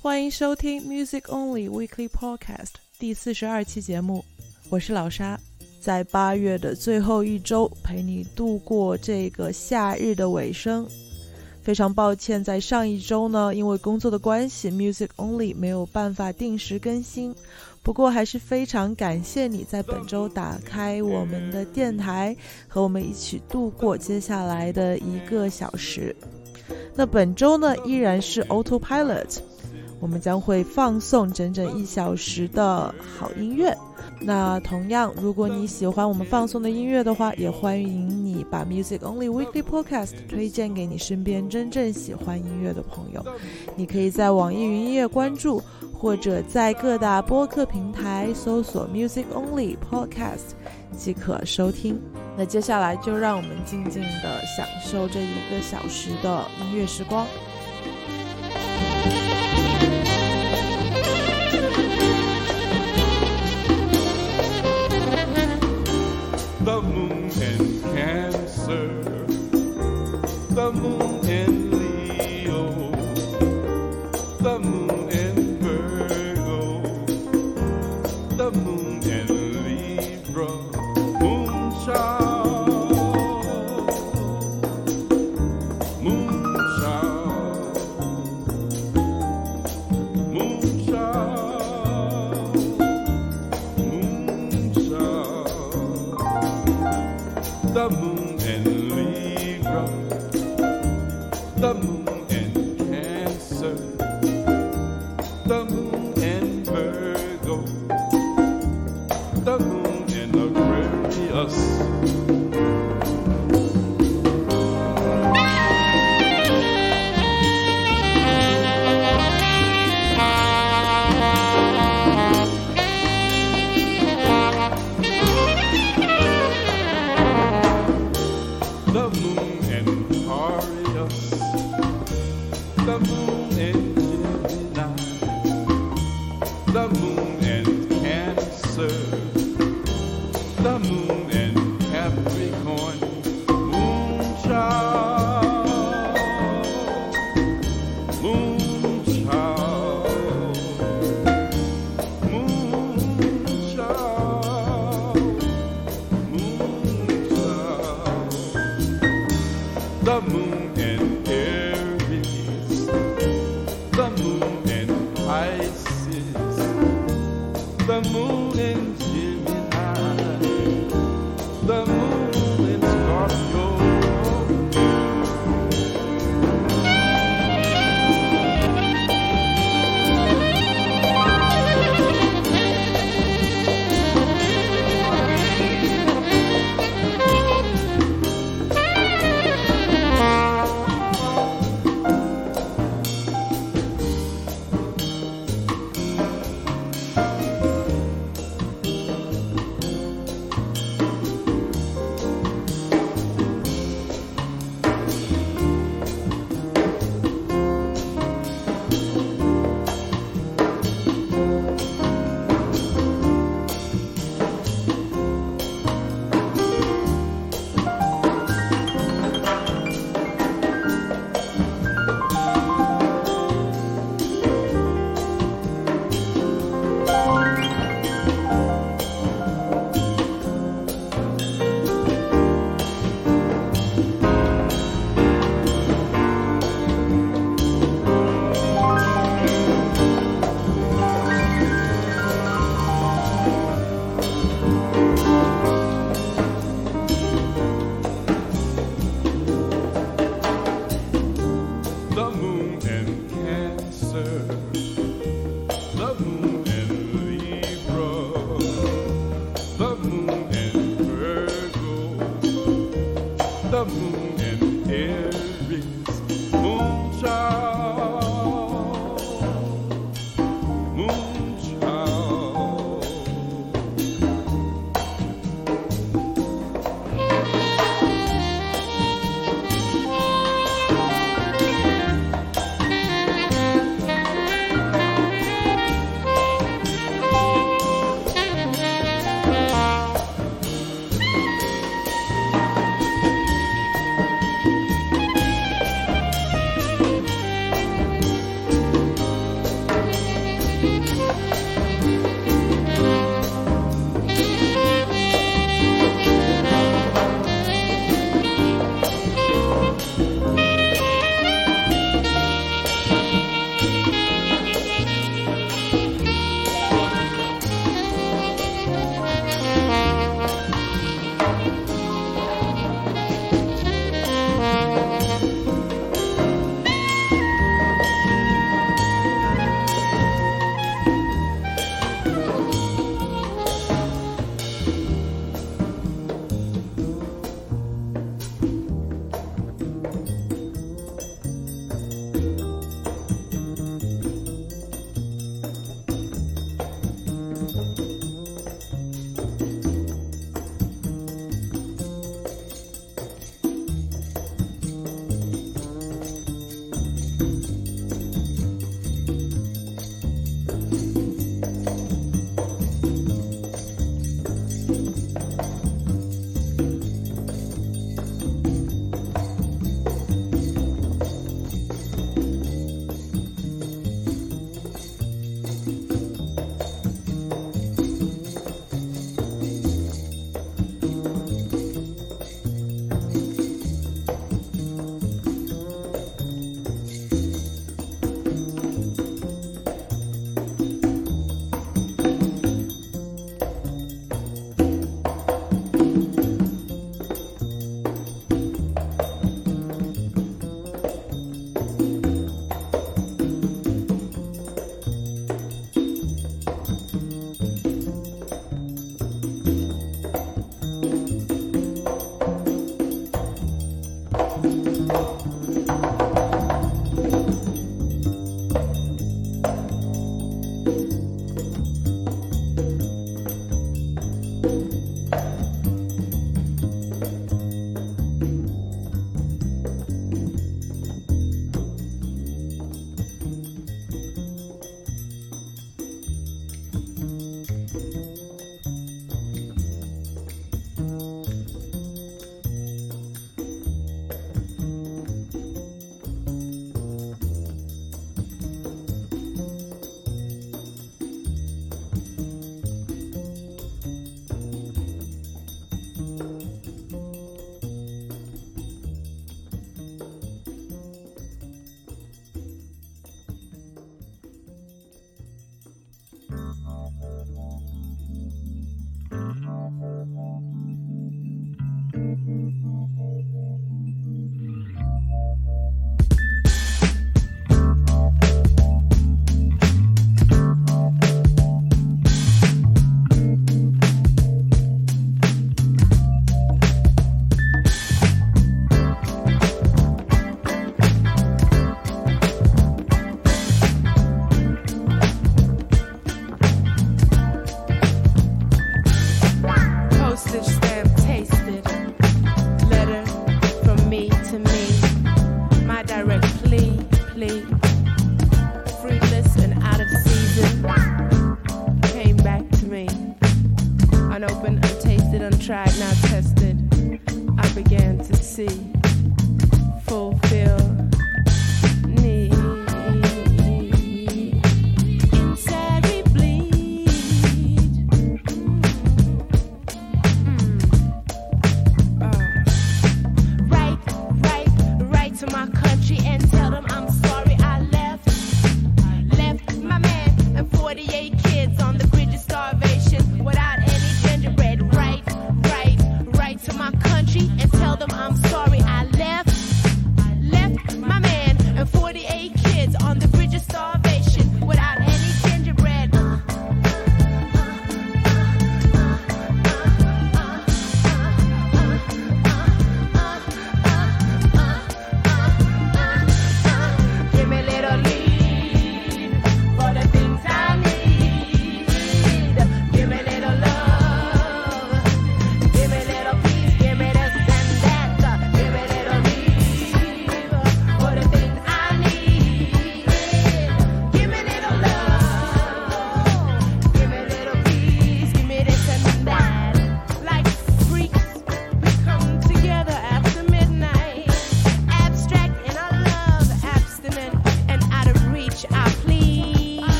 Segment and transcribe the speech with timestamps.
[0.00, 4.24] 欢迎收听 Music Only Weekly Podcast 第四十二期节目，
[4.70, 5.36] 我是老沙，
[5.80, 10.86] 在八月的最后一周陪你度过这个夏日的尾声。
[11.62, 17.34] 非常抱歉，在上一周呢，因为工作的关系，Music Only 没有办法定时更新。
[17.82, 22.36] 不过还是非常感谢你在本周打开我们的电台，
[22.68, 26.14] 和我们一起度过接下来的一个小时。
[26.94, 29.38] 那本周呢，依然是 Autopilot。
[30.00, 33.76] 我们将会放送整整一小时的好音乐。
[34.20, 43.24] 那同样，如果你喜欢我们放送的音乐的话，也欢迎你把 Music Only Weekly Podcast 推荐给你身边真正喜欢音乐的朋友。
[43.76, 45.62] 你可以在网易云音乐关注，
[45.92, 50.54] 或者在各大播客平台搜索 Music Only Podcast
[50.96, 52.00] 即可收听。
[52.36, 57.26] 那接下来就让我们静静的享受这一个小时的音乐时光。
[66.68, 68.88] The moon and Cancer,
[70.50, 71.17] the moon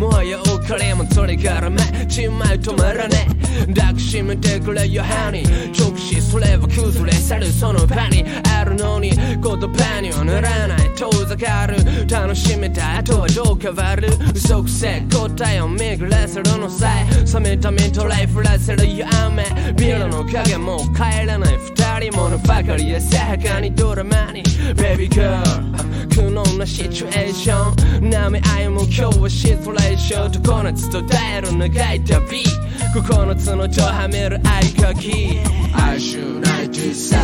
[0.00, 3.39] もはやおかれもそれからめちまい止まらねえ。
[3.74, 8.24] 抱きしめてくれよハニー直視すれば崩れ去るその場に。
[8.56, 10.90] あるのに言葉にはならない。
[10.94, 11.76] 遠ざかる。
[12.08, 14.08] 楽しめた後はどう変わる？
[14.34, 17.06] 嘘くせ答えを巡らせるのさえ。
[17.32, 21.56] 冷めた目とライフらせるよ雨ビルの影も帰らない。
[21.58, 24.42] 二人ものばかりでさやかにドラマに。
[24.76, 25.40] Baby girl
[26.08, 28.10] 苦悩なシチュエーション。
[28.10, 30.42] 舐め合いも今日はシトレーション。
[30.42, 32.42] 常夏と耐える長い旅
[32.94, 35.40] 9つのとはめる合鍵
[35.72, 37.20] 哀愁97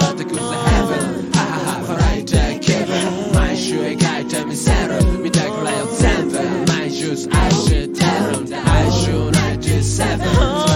[0.00, 6.38] 連れてくぜ Heaven はははフライト気分毎週描いてみせる見てくれよ全部
[6.72, 8.02] 毎週愛して
[8.32, 10.71] るんで哀愁97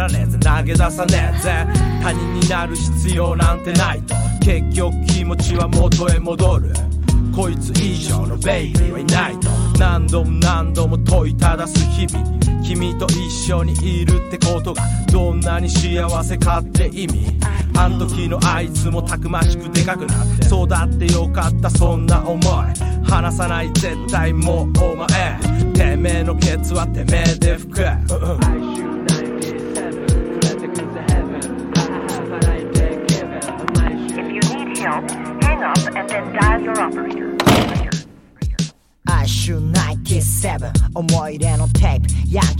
[0.00, 0.38] らねえぜ。
[0.38, 1.66] 投げ出さねえぜ。
[2.02, 4.14] 他人になる必要なんてないと。
[4.40, 6.72] 結局気持ちは元へ戻る。
[7.34, 9.50] こいつ以上のベイビーはいないと。
[9.78, 12.40] 何度も何度も問いただす日々。
[12.62, 17.38] 君と一緒にいるってことがどんなに幸せかって意味。
[17.76, 20.46] あん時のあいつもたくましくでかくなって。
[20.46, 22.44] 育ってよかったそんな思い。
[23.04, 25.06] 離さない絶対もうお前。
[25.74, 27.84] てめえのケツはてめえで吹く。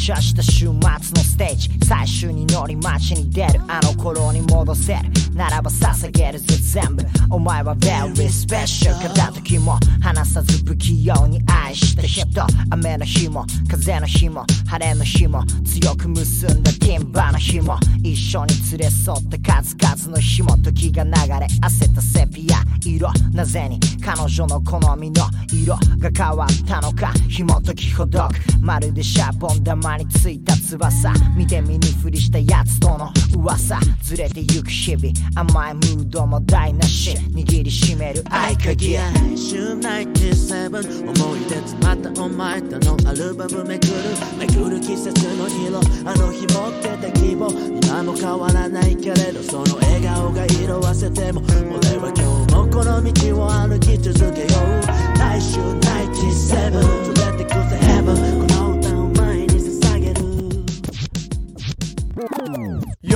[0.00, 1.68] ちゃした週末のステージ。
[1.86, 3.60] 最終に乗り街に出る。
[3.68, 5.00] あの頃に戻せる。
[5.34, 7.04] ならば捧げるぜ全部。
[7.28, 12.26] お前は very special 片時も離さず不器用に愛して人
[12.72, 21.14] 雨の日も風の日も晴れの日も強く結んだティンバーの日も一緒に連れ添った数々の日も時が流れ
[21.62, 38.98] 焦ったセピア色なぜに彼女の好みの色が変わったのか紐解きほどくまるでシャボン玉についた翼見て見ぬふりしたやつとの噂ずれてゆく日々甘いムードも台無し握りしめる合鍵。
[39.36, 43.92] 週97思い出詰まったお前とのアルバムめくる。
[44.38, 47.50] めくる季節の色あの日持ってた希望。
[47.50, 51.42] 今も変わらないけれどその笑顔が色あせても。
[51.46, 54.86] 俺は今日もこの道を歩き続けよう。
[55.18, 60.20] 来週97連れてくぜ Heaven この歌を前に捧げる。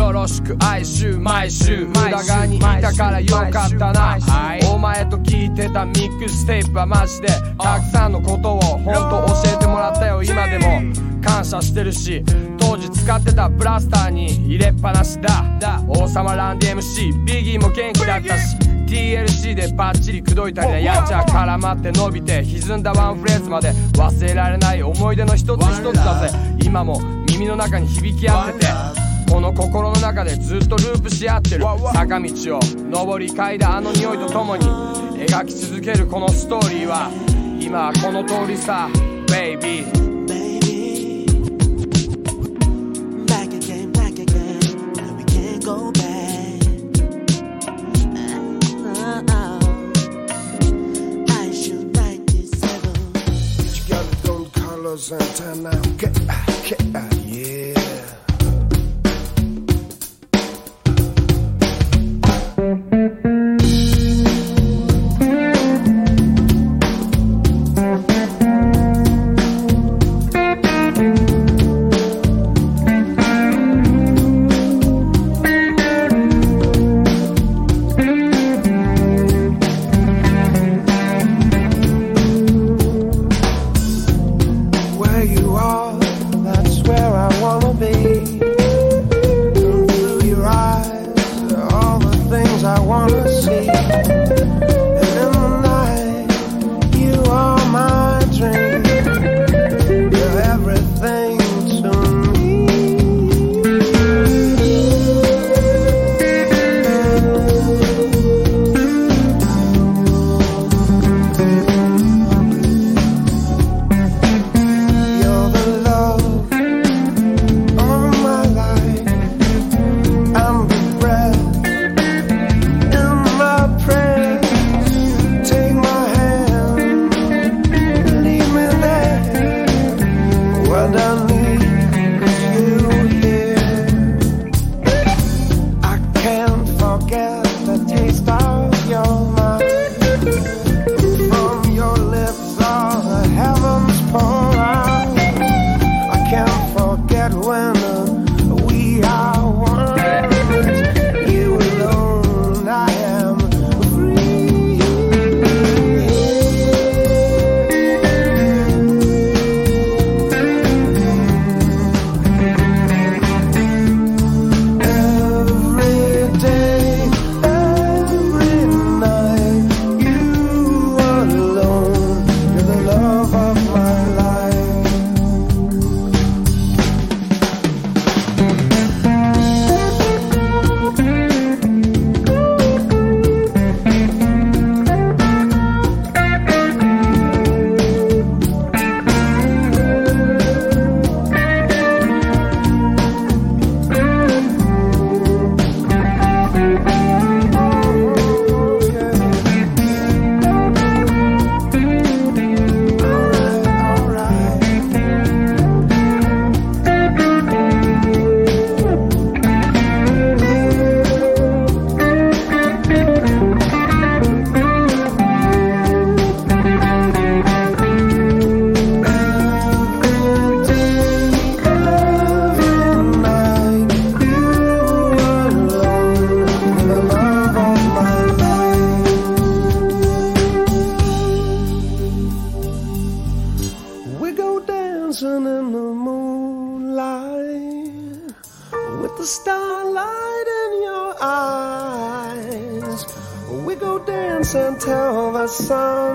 [0.04, 0.54] よろしく。
[0.60, 4.18] 哀愁毎週裏側にいたからよかったな。
[4.70, 10.22] お前と聞いてたミックステープはマジでたくさんのことを本当教えてもらったよ。
[10.22, 10.66] 今でも
[11.22, 12.22] 感謝してるし
[12.58, 15.82] 当時使ってたブラスターに入れっぱなしだ。
[15.88, 26.38] 王様ランディ MC ビギーも元気だったし TLC でバッチリ口説いたりなやっちゃ絡まって伸びて歪んだワンフレーズまで忘れられない思い出の一つ一つだぜ。
[26.62, 28.66] 今も耳の中に響き合ってて
[29.34, 31.64] この心の中でずっとループし合ってる。
[31.92, 32.60] 坂道を
[33.04, 37.10] 上り階段あの匂いとともに描き続けるこのストーリーは
[37.60, 38.88] 今はこの通りさ。
[43.26, 44.60] Back again, back again,
[45.00, 45.90] and we can't go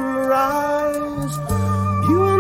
[0.10, 1.38] sunrise.
[2.10, 2.39] You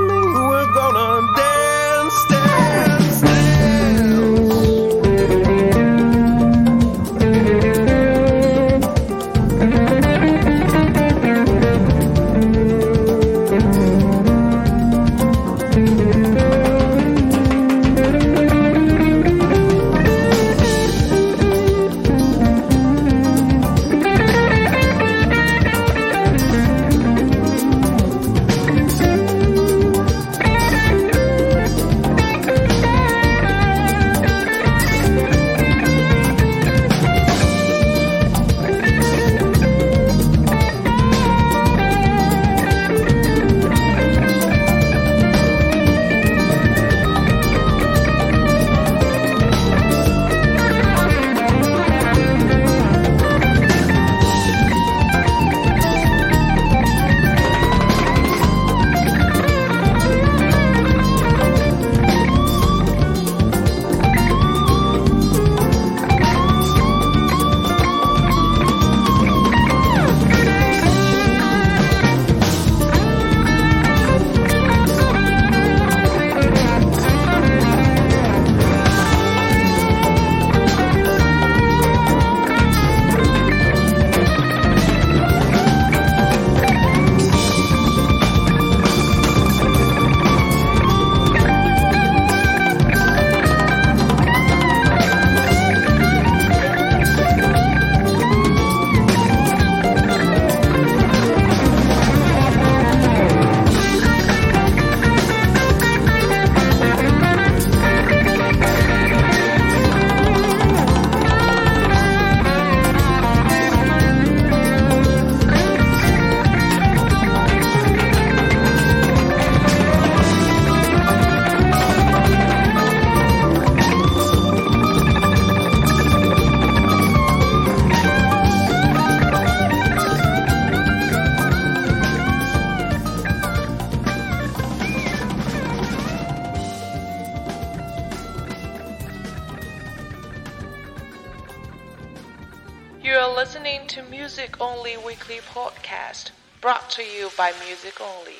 [147.39, 148.36] by Music Only.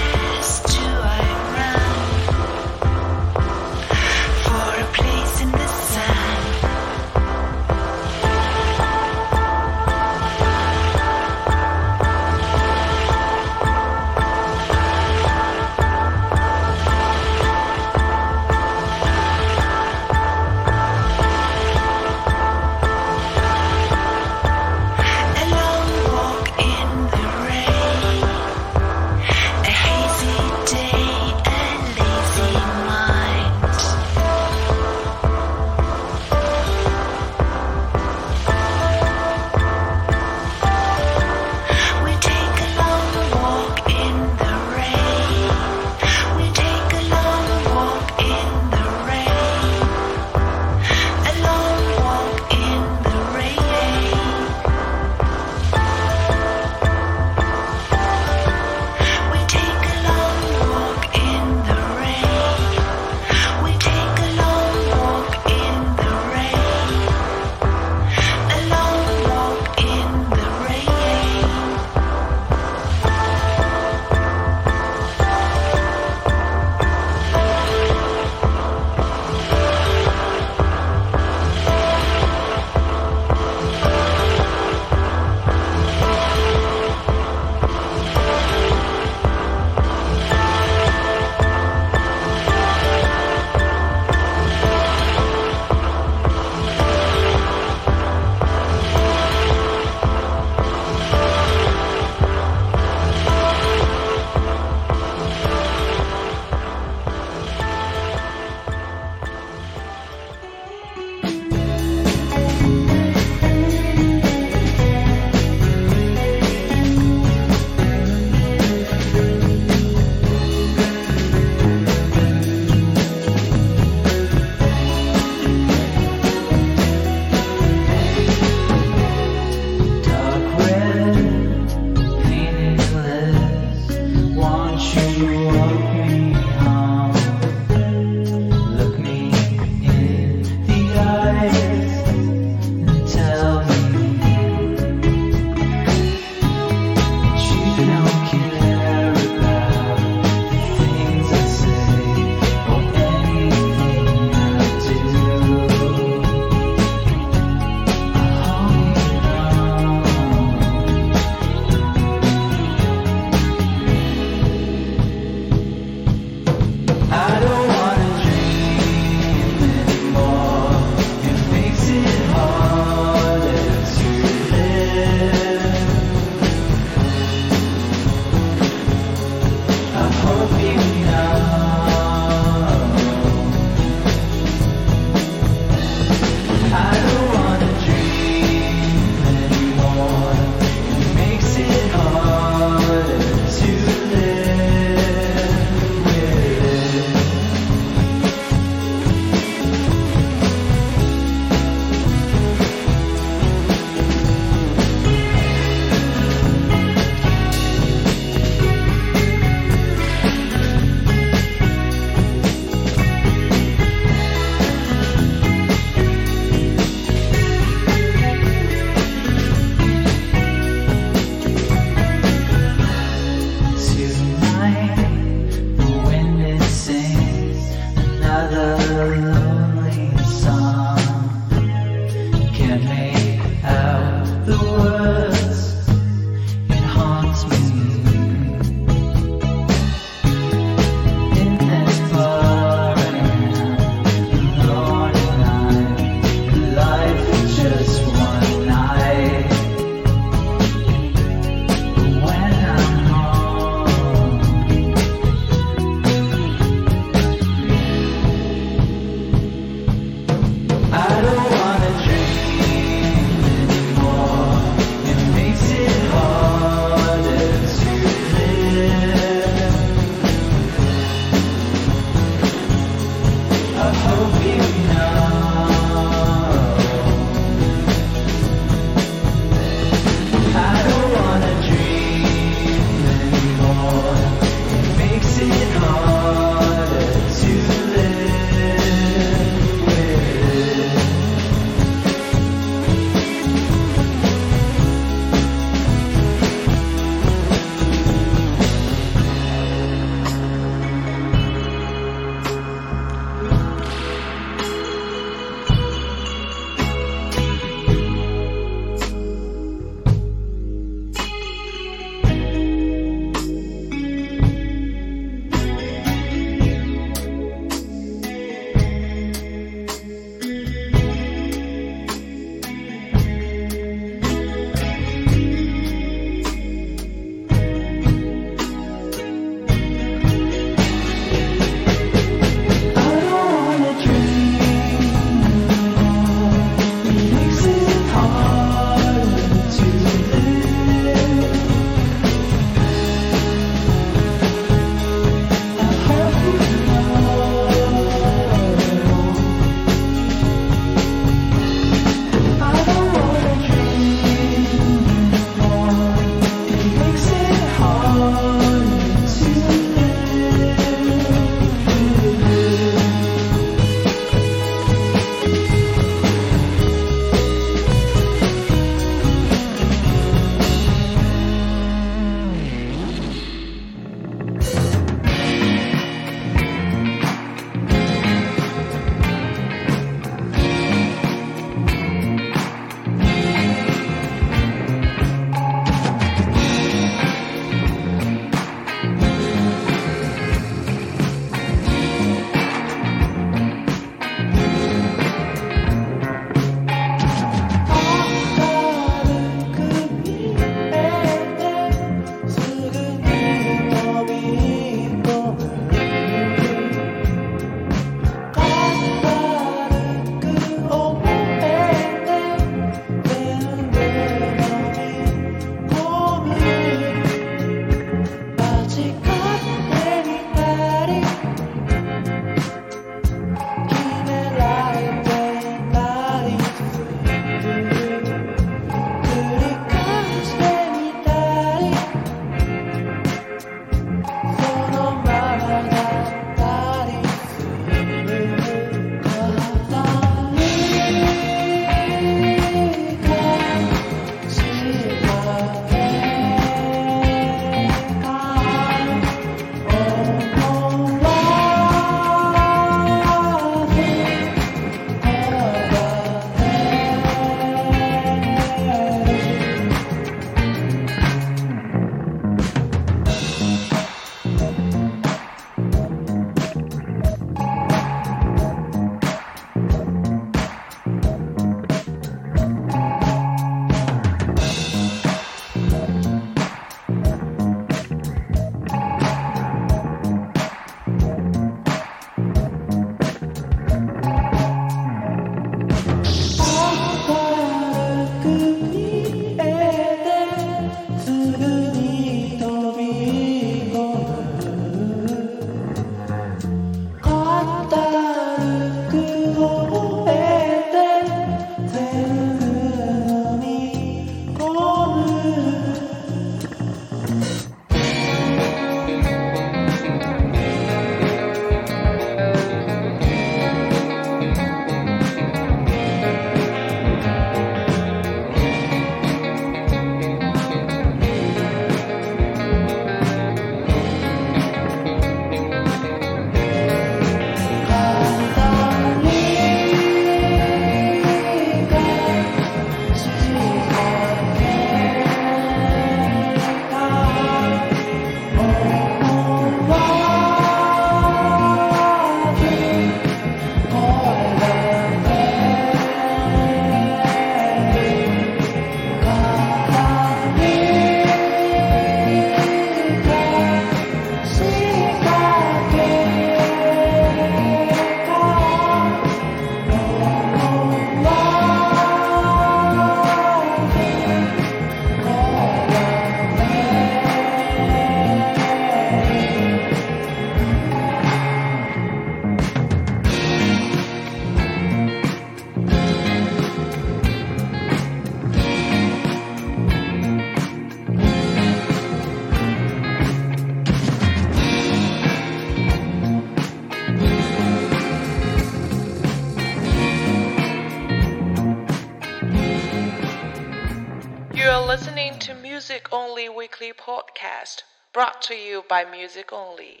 [594.60, 600.00] You are listening to Music Only Weekly Podcast, brought to you by Music Only.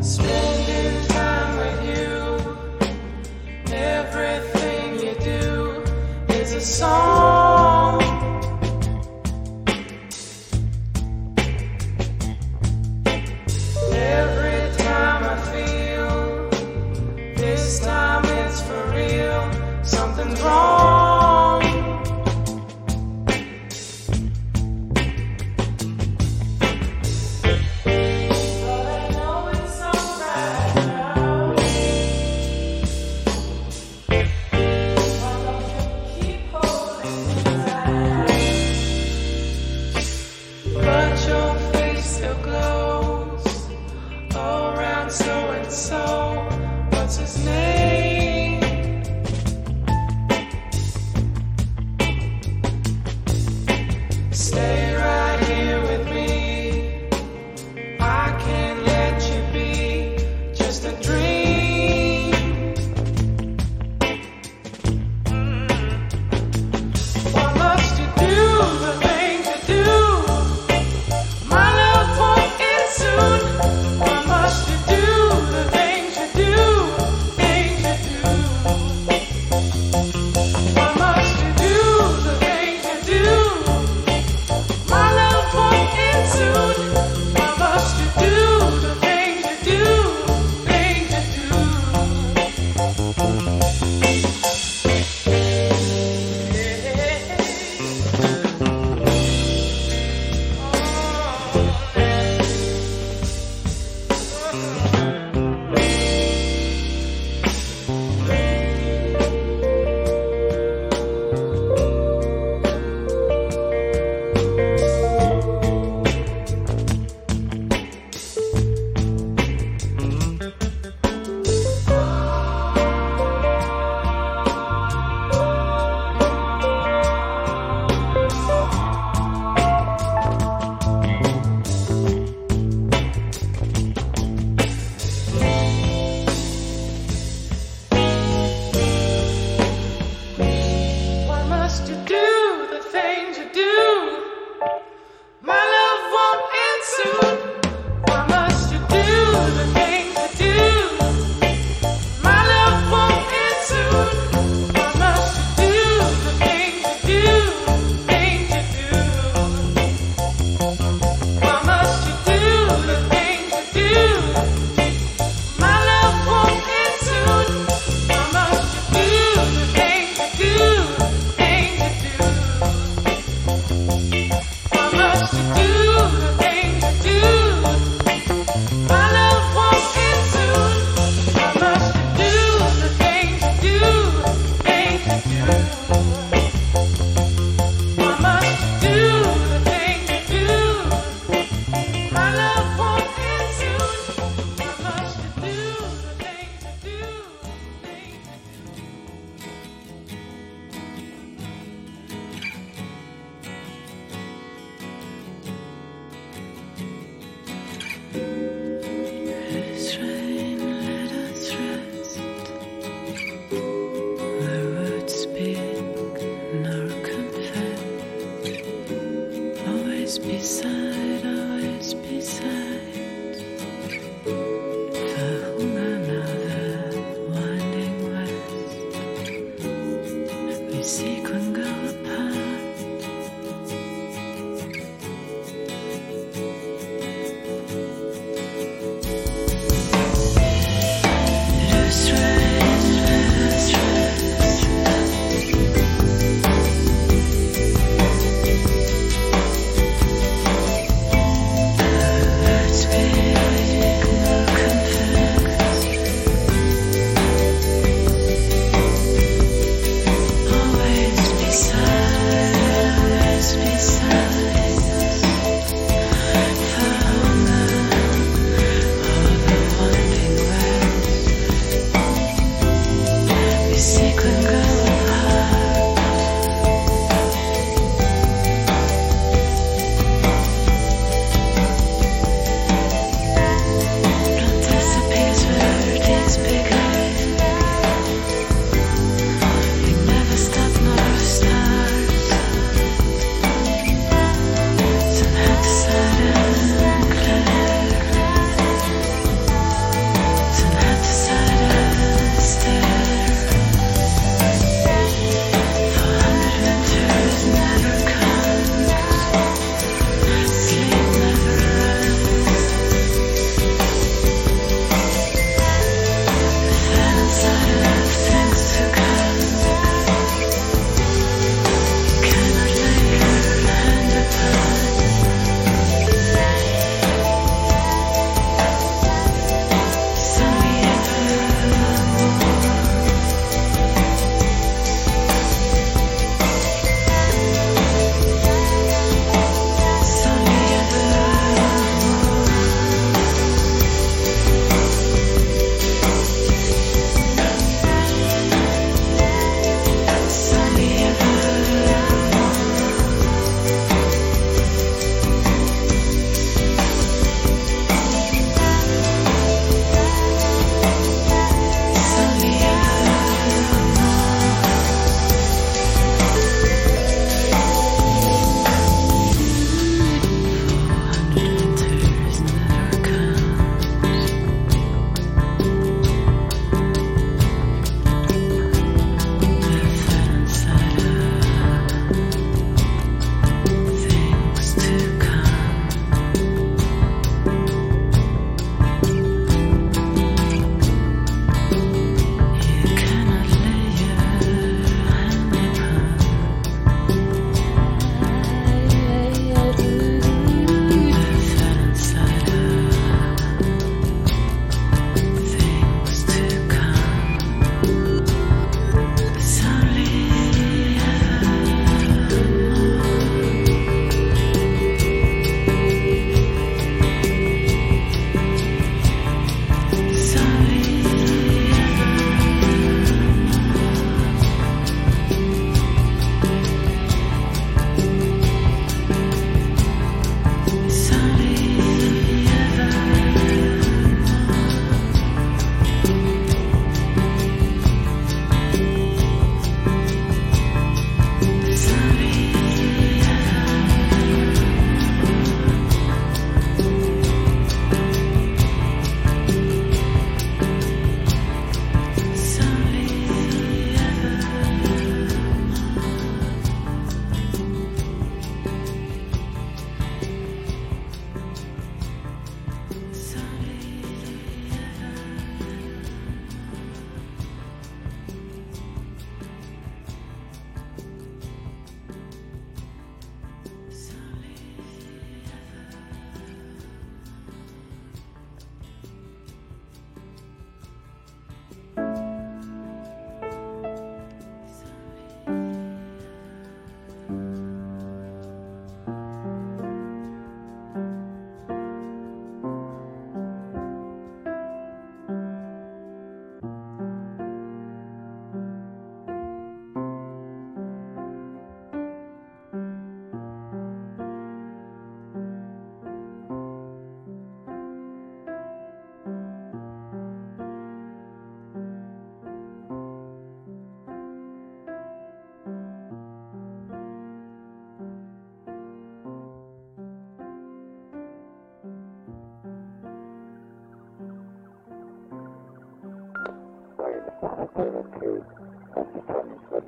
[0.00, 5.84] Spending time with you, everything you do
[6.30, 7.17] is a song.